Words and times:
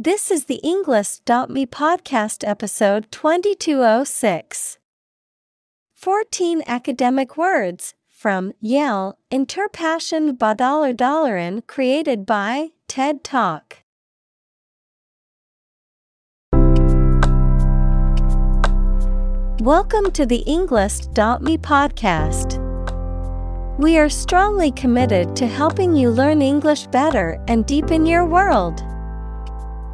This 0.00 0.30
is 0.30 0.44
the 0.44 0.60
Englist.me 0.62 1.66
podcast 1.66 2.46
episode 2.48 3.10
2206. 3.10 4.78
14 5.92 6.62
academic 6.68 7.36
words 7.36 7.94
from 8.06 8.52
Yelle 8.62 9.14
Interpassion 9.32 10.38
Badallar 10.38 10.94
Dallarin 10.94 11.66
created 11.66 12.24
by 12.24 12.68
TED 12.86 13.24
Talk. 13.24 13.78
Welcome 19.60 20.12
to 20.12 20.24
the 20.24 20.44
Englist.me 20.46 21.58
podcast. 21.58 22.64
We 23.80 23.98
are 23.98 24.08
strongly 24.08 24.70
committed 24.70 25.34
to 25.34 25.48
helping 25.48 25.96
you 25.96 26.10
learn 26.10 26.40
English 26.40 26.86
better 26.86 27.42
and 27.48 27.66
deepen 27.66 28.06
your 28.06 28.24
world. 28.24 28.87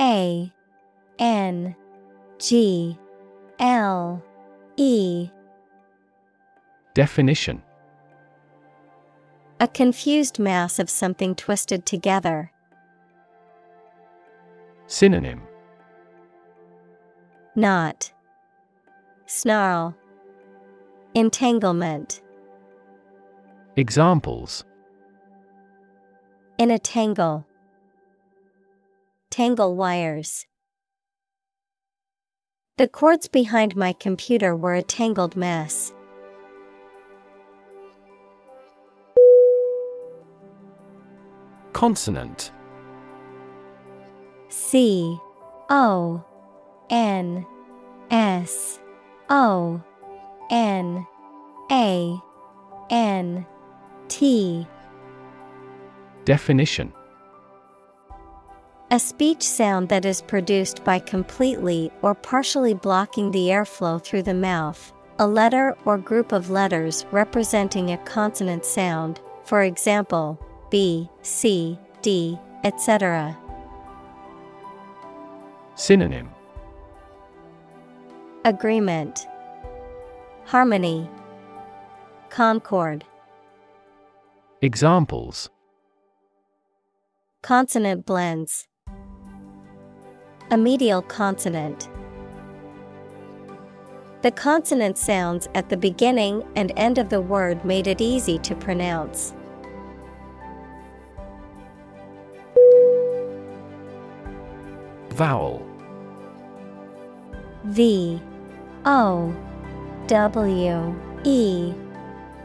A 0.00 0.52
N 1.18 1.74
G 2.38 2.98
L 3.58 4.22
E. 4.76 5.30
Definition. 6.92 7.62
A 9.58 9.66
confused 9.66 10.38
mass 10.38 10.78
of 10.78 10.90
something 10.90 11.34
twisted 11.34 11.86
together. 11.86 12.52
Synonym. 14.86 15.40
Knot. 17.54 18.12
Snarl. 19.24 19.96
Entanglement. 21.14 22.20
Examples. 23.76 24.64
In 26.58 26.70
a 26.70 26.78
tangle. 26.78 27.46
Tangle 29.36 29.76
wires. 29.76 30.46
The 32.78 32.88
cords 32.88 33.28
behind 33.28 33.76
my 33.76 33.92
computer 33.92 34.56
were 34.56 34.72
a 34.72 34.82
tangled 34.82 35.36
mess. 35.36 35.92
Consonant 41.74 42.50
C 44.48 45.18
O 45.68 46.24
N 46.88 47.44
S 48.10 48.80
O 49.28 49.82
N 50.50 51.06
A 51.70 52.18
N 52.88 53.46
T 54.08 54.66
Definition 56.24 56.90
A 58.96 58.98
speech 58.98 59.42
sound 59.42 59.90
that 59.90 60.06
is 60.06 60.22
produced 60.22 60.82
by 60.82 61.00
completely 61.00 61.90
or 62.00 62.14
partially 62.14 62.72
blocking 62.72 63.30
the 63.30 63.48
airflow 63.48 64.02
through 64.02 64.22
the 64.22 64.32
mouth, 64.32 64.90
a 65.18 65.26
letter 65.26 65.76
or 65.84 65.98
group 65.98 66.32
of 66.32 66.48
letters 66.48 67.04
representing 67.12 67.90
a 67.90 67.98
consonant 67.98 68.64
sound, 68.64 69.20
for 69.44 69.64
example, 69.64 70.40
B, 70.70 71.10
C, 71.20 71.78
D, 72.00 72.38
etc. 72.64 73.36
Synonym. 75.74 76.30
Agreement, 78.46 79.26
Harmony, 80.46 81.06
Concord, 82.30 83.04
Examples. 84.62 85.50
Consonant 87.42 88.06
blends, 88.06 88.66
A 90.52 90.56
medial 90.56 91.02
consonant. 91.02 91.88
The 94.22 94.30
consonant 94.30 94.96
sounds 94.96 95.48
at 95.56 95.68
the 95.68 95.76
beginning 95.76 96.44
and 96.54 96.72
end 96.76 96.98
of 96.98 97.08
the 97.08 97.20
word 97.20 97.64
made 97.64 97.88
it 97.88 98.00
easy 98.00 98.38
to 98.38 98.54
pronounce. 98.54 99.34
Vowel 105.10 105.66
V 107.64 108.20
O 108.84 109.34
W 110.06 110.94
E 111.24 111.74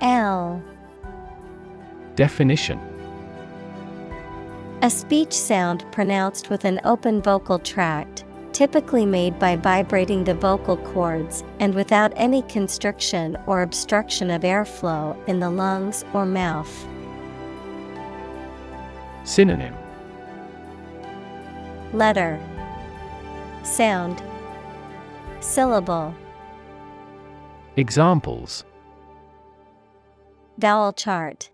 L 0.01 0.63
Definition 2.15 2.79
A 4.83 4.89
speech 4.89 5.31
sound 5.31 5.85
pronounced 5.91 6.49
with 6.49 6.65
an 6.65 6.81
open 6.83 7.21
vocal 7.21 7.59
tract, 7.59 8.25
typically 8.51 9.05
made 9.05 9.37
by 9.37 9.55
vibrating 9.55 10.23
the 10.23 10.33
vocal 10.33 10.75
cords 10.77 11.43
and 11.59 11.75
without 11.75 12.11
any 12.15 12.41
constriction 12.43 13.37
or 13.45 13.61
obstruction 13.61 14.31
of 14.31 14.41
airflow 14.41 15.15
in 15.27 15.39
the 15.39 15.51
lungs 15.51 16.03
or 16.13 16.25
mouth. 16.25 16.87
Synonym. 19.23 19.75
Letter. 21.93 22.39
Sound. 23.61 24.23
Syllable. 25.41 26.15
Examples. 27.77 28.65
Vowel 30.57 30.91
chart. 30.91 31.51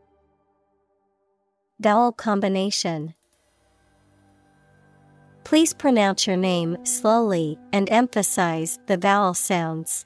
Vowel 1.81 2.13
combination 2.13 3.13
Please 5.47 5.73
pronounce 5.73 6.27
your 6.27 6.35
name 6.35 6.77
slowly 6.83 7.57
and 7.71 7.89
emphasize 7.89 8.79
the 8.87 8.97
vowel 8.97 9.33
sounds. 9.33 10.05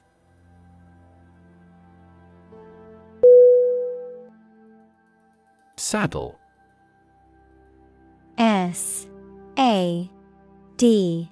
Saddle. 5.76 6.38
S 8.38 9.08
A 9.58 10.08
D 10.76 11.28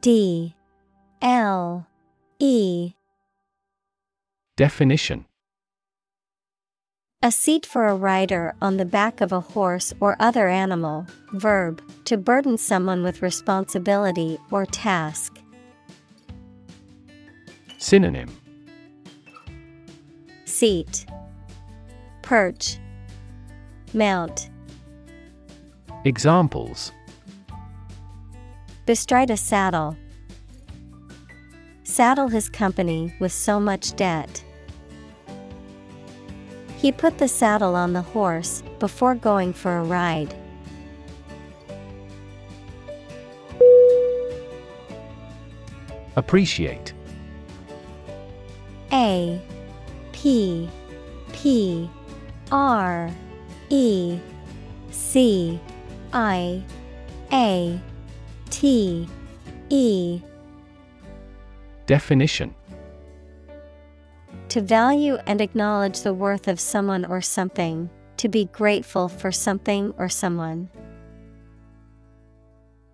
D 0.00 0.56
L 1.22 1.86
E. 2.40 2.94
Definition 4.56 5.24
A 7.26 7.32
seat 7.32 7.66
for 7.66 7.88
a 7.88 7.96
rider 7.96 8.54
on 8.62 8.76
the 8.76 8.84
back 8.84 9.20
of 9.20 9.32
a 9.32 9.40
horse 9.40 9.92
or 9.98 10.14
other 10.20 10.46
animal. 10.46 11.08
Verb, 11.32 11.82
to 12.04 12.16
burden 12.16 12.56
someone 12.56 13.02
with 13.02 13.20
responsibility 13.20 14.38
or 14.52 14.64
task. 14.64 15.36
Synonym 17.78 18.28
Seat, 20.44 21.04
Perch, 22.22 22.78
Mount. 23.92 24.48
Examples 26.04 26.92
Bestride 28.86 29.30
a 29.30 29.36
saddle. 29.36 29.96
Saddle 31.82 32.28
his 32.28 32.48
company 32.48 33.16
with 33.18 33.32
so 33.32 33.58
much 33.58 33.96
debt. 33.96 34.44
He 36.86 36.92
put 36.92 37.18
the 37.18 37.26
saddle 37.26 37.74
on 37.74 37.94
the 37.94 38.02
horse 38.02 38.62
before 38.78 39.16
going 39.16 39.52
for 39.52 39.78
a 39.78 39.82
ride. 39.82 40.32
Appreciate. 46.14 46.94
A 48.92 49.42
P 50.12 50.70
P 51.32 51.90
R 52.52 53.10
E 53.68 54.20
C 54.92 55.58
I 56.12 56.62
A 57.32 57.80
T 58.50 59.08
E 59.70 60.20
Definition 61.86 62.54
To 64.56 64.62
value 64.62 65.18
and 65.26 65.42
acknowledge 65.42 66.00
the 66.00 66.14
worth 66.14 66.48
of 66.48 66.58
someone 66.58 67.04
or 67.04 67.20
something, 67.20 67.90
to 68.16 68.26
be 68.26 68.46
grateful 68.46 69.06
for 69.06 69.30
something 69.30 69.92
or 69.98 70.08
someone. 70.08 70.70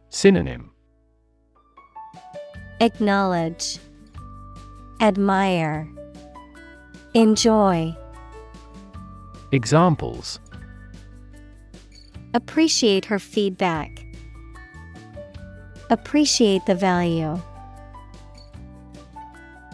Synonym 0.09 0.73
Acknowledge, 2.81 3.79
Admire, 5.01 5.89
Enjoy. 7.15 7.97
Examples 9.53 10.41
Appreciate 12.35 13.05
her 13.05 13.21
feedback. 13.21 14.05
Appreciate 15.91 16.67
the 16.67 16.75
value. 16.75 17.41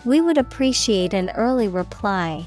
We 0.09 0.23
would 0.23 0.39
appreciate 0.39 1.13
an 1.13 1.29
early 1.35 1.69
reply. 1.69 2.47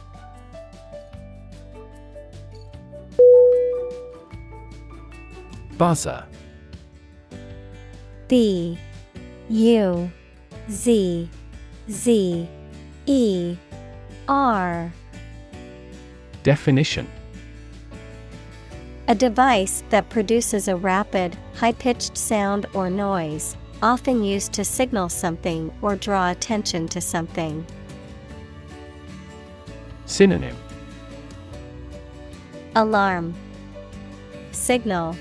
Buzzer 5.77 6.25
B 8.27 8.79
U 9.49 10.11
Z 10.71 11.29
Z 11.87 12.49
E 13.05 13.57
R. 14.27 14.91
Definition. 16.41 17.07
A 19.07 19.13
device 19.13 19.83
that 19.91 20.09
produces 20.09 20.67
a 20.67 20.75
rapid, 20.75 21.37
high 21.53 21.73
pitched 21.73 22.17
sound 22.17 22.65
or 22.73 22.89
noise, 22.89 23.55
often 23.81 24.23
used 24.23 24.53
to 24.53 24.63
signal 24.63 25.09
something 25.09 25.73
or 25.81 25.95
draw 25.95 26.29
attention 26.31 26.87
to 26.89 27.01
something. 27.01 27.65
Synonym 30.05 30.55
Alarm, 32.75 33.33
Signal, 34.51 35.15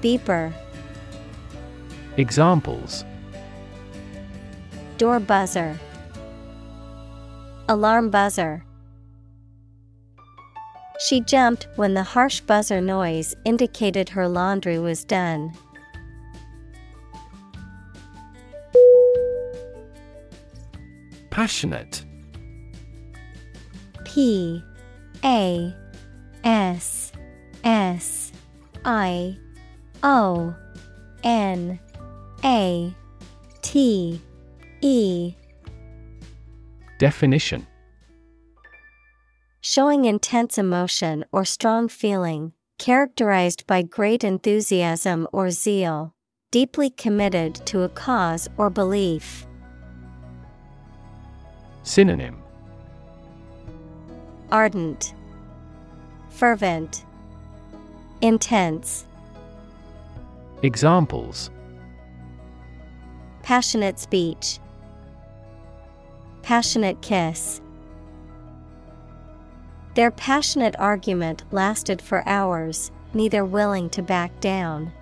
Beeper, 0.00 0.52
Examples 2.16 3.04
Door 4.98 5.20
buzzer, 5.20 5.78
Alarm 7.68 8.10
buzzer. 8.10 8.64
She 11.08 11.20
jumped 11.20 11.66
when 11.76 11.94
the 11.94 12.02
harsh 12.02 12.40
buzzer 12.40 12.80
noise 12.80 13.34
indicated 13.44 14.10
her 14.10 14.28
laundry 14.28 14.78
was 14.78 15.04
done. 15.04 15.52
Passionate. 21.42 22.04
P 24.04 24.62
A 25.24 25.74
S 26.44 27.10
S 27.64 28.30
I 28.84 29.36
O 30.04 30.54
N 31.24 31.80
A 32.44 32.94
T 33.60 34.20
E. 34.82 35.34
Definition. 37.00 37.66
Showing 39.60 40.04
intense 40.04 40.58
emotion 40.58 41.24
or 41.32 41.44
strong 41.44 41.88
feeling, 41.88 42.52
characterized 42.78 43.66
by 43.66 43.82
great 43.82 44.22
enthusiasm 44.22 45.26
or 45.32 45.50
zeal, 45.50 46.14
deeply 46.52 46.88
committed 46.88 47.56
to 47.66 47.82
a 47.82 47.88
cause 47.88 48.48
or 48.56 48.70
belief. 48.70 49.44
Synonym. 51.82 52.42
Ardent, 54.50 55.14
Fervent, 56.30 57.04
Intense, 58.20 59.06
Examples. 60.62 61.50
Passionate 63.42 63.98
speech, 63.98 64.60
Passionate 66.42 67.00
kiss. 67.02 67.60
Their 69.94 70.10
passionate 70.12 70.76
argument 70.78 71.42
lasted 71.50 72.00
for 72.00 72.26
hours, 72.28 72.92
neither 73.12 73.44
willing 73.44 73.90
to 73.90 74.02
back 74.02 74.38
down. 74.40 74.92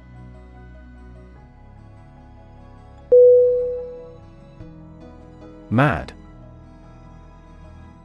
Mad 5.69 6.13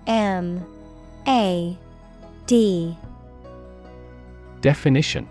M 0.07 0.66
A 1.28 1.78
D. 2.46 2.98
Definition. 4.62 5.30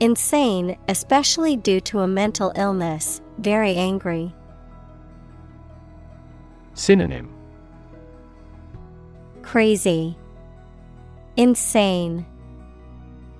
Insane, 0.00 0.78
especially 0.88 1.56
due 1.56 1.80
to 1.80 2.00
a 2.00 2.06
mental 2.06 2.52
illness, 2.54 3.20
very 3.38 3.74
angry. 3.74 4.32
Synonym. 6.74 7.34
Crazy, 9.42 10.16
Insane, 11.36 12.26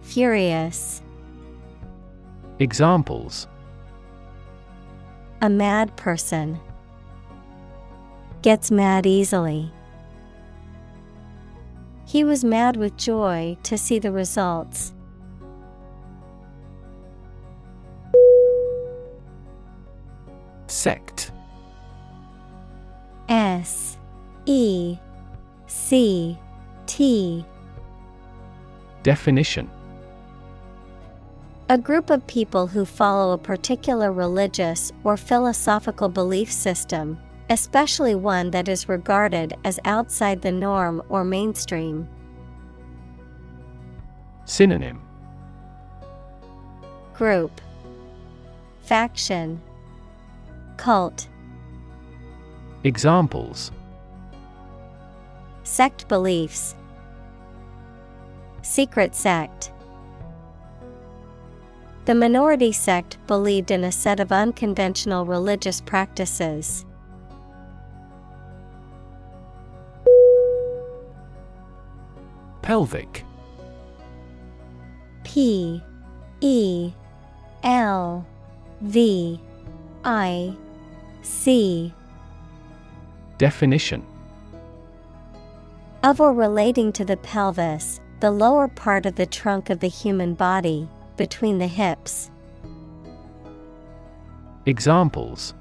Furious. 0.03 1.03
Examples. 2.59 3.47
A 5.43 5.51
mad 5.51 5.95
person 5.97 6.59
gets 8.43 8.71
mad 8.71 9.07
easily. 9.07 9.73
He 12.07 12.25
was 12.25 12.45
mad 12.45 12.77
with 12.77 12.97
joy 12.97 13.59
to 13.65 13.77
see 13.77 13.99
the 13.99 14.13
results. 14.13 14.95
Sect 20.67 21.33
S 23.29 23.99
E 24.47 24.97
C 25.67 26.39
T 26.87 27.45
Definition 29.03 29.71
A 31.69 31.77
group 31.77 32.11
of 32.11 32.27
people 32.27 32.67
who 32.67 32.85
follow 32.85 33.33
a 33.33 33.39
particular 33.39 34.13
religious 34.13 34.93
or 35.05 35.17
philosophical 35.17 36.09
belief 36.09 36.51
system, 36.51 37.19
especially 37.51 38.15
one 38.15 38.51
that 38.51 38.69
is 38.69 38.89
regarded 38.89 39.55
as 39.65 39.81
outside 39.85 40.43
the 40.43 40.53
norm 40.53 41.03
or 41.09 41.25
mainstream. 41.25 42.09
Synonym. 44.45 45.01
Group. 47.15 47.61
Faction. 48.83 49.61
Cult. 50.77 51.29
Examples. 52.85 53.73
Sect 55.65 56.09
beliefs. 56.09 56.75
Secret 58.63 59.15
sect. 59.15 59.73
The 62.05 62.15
minority 62.15 62.73
sect 62.73 63.19
believed 63.27 63.71
in 63.71 63.85
a 63.85 63.93
set 63.93 64.21
of 64.21 64.33
unconventional 64.33 65.27
religious 65.27 65.81
practices. 65.83 66.87
Pelvic. 72.69 73.25
P 75.25 75.83
E 76.43 76.93
L 77.63 78.27
V 78.83 79.41
I 80.05 80.55
C. 81.23 81.95
Definition. 83.39 84.05
Of 86.03 86.21
or 86.21 86.35
relating 86.35 86.93
to 86.93 87.07
the 87.07 87.17
pelvis, 87.17 88.03
the 88.21 88.31
lower 88.31 88.69
part 88.69 89.07
of 89.07 89.17
the 89.17 89.25
trunk 89.25 89.71
of 89.71 89.81
the 89.81 89.89
human 89.89 90.35
body, 90.35 90.87
between 91.17 91.57
the 91.57 91.67
hips. 91.67 92.31
Examples. 94.67 95.55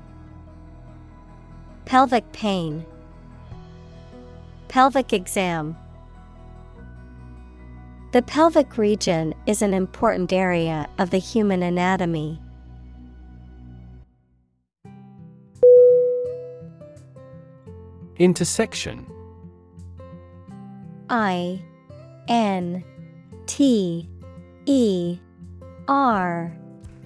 Pelvic 1.86 2.30
pain, 2.34 2.86
Pelvic 4.68 5.14
exam. 5.14 5.78
The 8.14 8.22
pelvic 8.22 8.78
region 8.78 9.34
is 9.46 9.62
an 9.62 9.74
important 9.74 10.32
area 10.32 10.88
of 10.98 11.10
the 11.10 11.18
human 11.18 11.62
anatomy. 11.62 12.40
Intersection. 18.16 19.06
I 21.10 21.62
N 22.30 22.84
T 23.46 24.10
E 24.66 25.20
R 25.90 26.58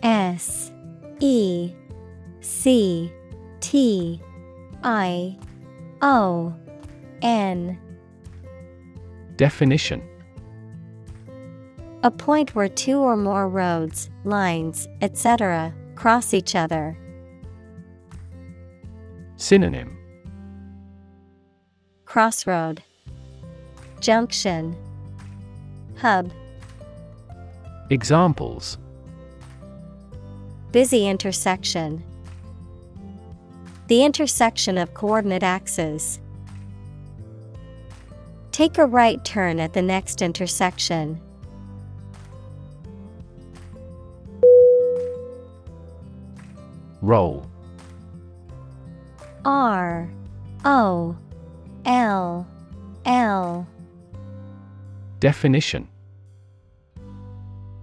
S 0.04 0.72
E 1.20 1.74
C 2.42 3.12
T 3.60 4.22
I 4.84 5.38
O 6.04 6.54
N. 7.24 7.80
Definition 9.36 10.11
A 12.04 12.10
point 12.10 12.56
where 12.56 12.68
two 12.68 12.98
or 12.98 13.16
more 13.16 13.48
roads, 13.48 14.10
lines, 14.24 14.88
etc., 15.02 15.72
cross 15.96 16.34
each 16.34 16.56
other. 16.56 16.98
Synonym 19.36 19.96
Crossroad 22.06 22.82
Junction 24.00 24.76
Hub 25.98 26.32
Examples 27.92 28.80
Busy 30.72 31.08
intersection 31.08 32.04
The 33.88 34.04
intersection 34.04 34.80
of 34.80 34.96
coordinate 34.96 35.44
axes. 35.44 36.20
Take 38.52 38.80
a 38.80 38.86
right 38.88 39.24
turn 39.24 39.60
at 39.60 39.74
the 39.74 39.82
next 39.84 40.24
intersection. 40.24 41.22
Roll. 47.02 47.46
R 49.44 50.10
O 50.64 51.18
L 51.86 52.48
L. 53.06 53.68
Definition. 55.20 55.88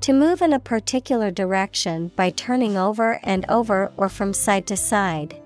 To 0.03 0.13
move 0.13 0.41
in 0.41 0.53
a 0.53 0.61
particular 0.61 1.31
direction 1.31 2.13
by 2.17 2.31
turning 2.31 2.77
over 2.77 3.21
and 3.25 3.45
over 3.49 3.93
or 3.97 4.09
from 4.09 4.33
side 4.33 4.67
to 4.69 4.77
side. 4.77 5.41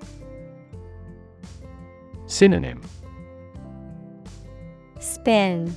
Synonym. 2.26 2.82
Spin, 5.00 5.74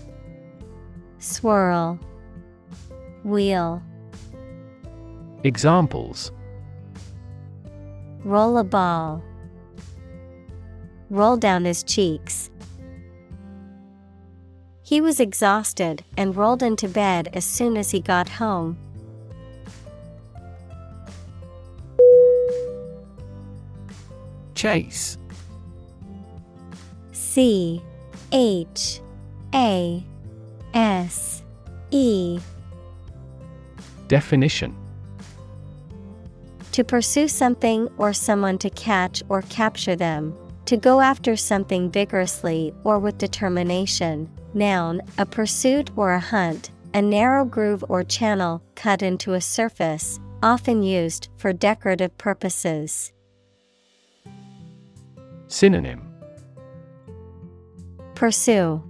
Swirl, 1.17 1.99
Wheel, 3.23 3.81
Examples 5.43 6.31
Roll 8.25 8.57
a 8.57 8.63
ball, 8.63 9.23
Roll 11.11 11.37
down 11.37 11.65
his 11.65 11.83
cheeks. 11.83 12.49
He 14.81 14.99
was 14.99 15.19
exhausted 15.19 16.03
and 16.17 16.35
rolled 16.35 16.63
into 16.63 16.87
bed 16.87 17.29
as 17.33 17.45
soon 17.45 17.77
as 17.77 17.91
he 17.91 17.99
got 17.99 18.27
home. 18.27 18.77
Chase 24.55 25.19
C 27.11 27.79
H 28.31 29.01
A 29.53 30.03
S 30.73 31.43
E 31.91 32.39
Definition 34.07 34.75
To 36.75 36.83
pursue 36.83 37.29
something 37.29 37.87
or 37.97 38.11
someone 38.11 38.57
to 38.57 38.69
catch 38.69 39.23
or 39.29 39.43
capture 39.43 39.95
them. 39.95 40.35
To 40.65 40.75
go 40.75 40.99
after 40.99 41.37
something 41.37 41.89
vigorously 41.89 42.73
or 42.83 42.99
with 42.99 43.17
determination. 43.17 44.29
Noun, 44.53 45.01
a 45.17 45.25
pursuit 45.25 45.89
or 45.95 46.11
a 46.11 46.19
hunt, 46.19 46.71
a 46.93 47.01
narrow 47.01 47.45
groove 47.45 47.85
or 47.87 48.03
channel 48.03 48.61
cut 48.75 49.01
into 49.01 49.35
a 49.35 49.39
surface, 49.39 50.19
often 50.43 50.83
used 50.83 51.29
for 51.37 51.53
decorative 51.53 52.17
purposes. 52.17 53.13
Synonym 55.47 56.05
Pursue, 58.15 58.83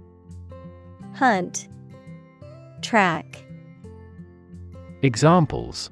Hunt, 1.14 1.68
Track, 2.82 3.44
Examples 5.02 5.90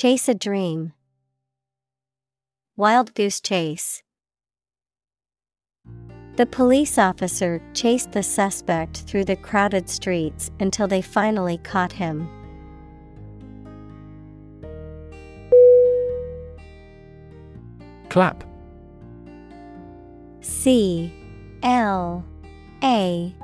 Chase 0.00 0.28
a 0.28 0.34
dream. 0.34 0.92
Wild 2.76 3.14
goose 3.14 3.40
chase. 3.40 4.04
The 6.36 6.46
police 6.46 6.98
officer 6.98 7.60
chased 7.74 8.12
the 8.12 8.22
suspect 8.22 8.98
through 8.98 9.24
the 9.24 9.34
crowded 9.34 9.90
streets 9.90 10.52
until 10.60 10.86
they 10.86 11.02
finally 11.02 11.58
caught 11.64 11.90
him. 11.90 12.28
Clap 18.08 18.44
C 20.40 21.12
L 21.64 22.24
A 22.84 23.34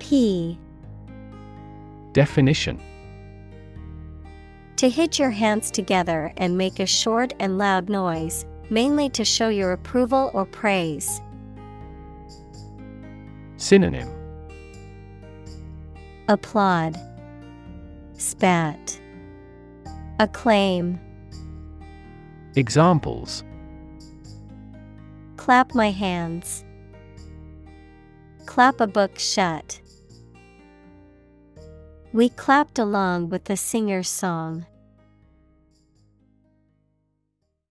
P 0.00 0.58
Definition 2.12 2.80
To 4.76 4.88
hit 4.90 5.18
your 5.18 5.30
hands 5.30 5.70
together 5.70 6.32
and 6.36 6.58
make 6.58 6.80
a 6.80 6.86
short 6.86 7.32
and 7.38 7.58
loud 7.58 7.88
noise, 7.88 8.44
mainly 8.70 9.08
to 9.10 9.24
show 9.24 9.48
your 9.48 9.72
approval 9.72 10.30
or 10.34 10.44
praise. 10.44 11.20
Synonym 13.56 14.10
Applaud, 16.28 16.96
Spat, 18.14 19.00
Acclaim, 20.18 20.98
Examples 22.56 23.44
Clap 25.36 25.74
my 25.74 25.90
hands. 25.90 26.64
Clap 28.46 28.80
a 28.80 28.86
book 28.86 29.18
shut. 29.18 29.80
We 32.14 32.28
clapped 32.28 32.78
along 32.78 33.30
with 33.30 33.46
the 33.46 33.56
singer's 33.56 34.08
song. 34.08 34.66